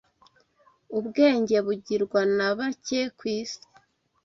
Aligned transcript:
ubwenge 0.97 1.55
bugirwa 1.65 2.21
na 2.37 2.49
bake 2.57 2.99
ku 3.17 3.23
isi 3.37 3.63